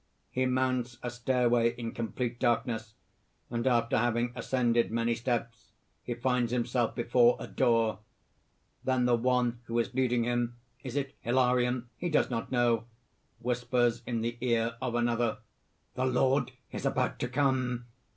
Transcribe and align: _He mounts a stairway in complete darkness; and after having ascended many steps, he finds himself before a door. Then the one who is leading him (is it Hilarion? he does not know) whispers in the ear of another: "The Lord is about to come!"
_He 0.31 0.47
mounts 0.47 0.97
a 1.03 1.11
stairway 1.11 1.75
in 1.75 1.91
complete 1.91 2.39
darkness; 2.39 2.95
and 3.51 3.67
after 3.67 3.99
having 3.99 4.31
ascended 4.33 4.89
many 4.89 5.13
steps, 5.13 5.73
he 6.01 6.15
finds 6.15 6.51
himself 6.51 6.95
before 6.95 7.37
a 7.39 7.45
door. 7.45 7.99
Then 8.83 9.05
the 9.05 9.15
one 9.15 9.59
who 9.65 9.77
is 9.77 9.93
leading 9.93 10.23
him 10.23 10.55
(is 10.81 10.95
it 10.95 11.13
Hilarion? 11.19 11.87
he 11.97 12.09
does 12.09 12.31
not 12.31 12.51
know) 12.51 12.85
whispers 13.41 14.01
in 14.07 14.21
the 14.21 14.39
ear 14.41 14.73
of 14.81 14.95
another: 14.95 15.37
"The 15.93 16.05
Lord 16.07 16.51
is 16.71 16.83
about 16.83 17.19
to 17.19 17.27
come!" 17.27 17.85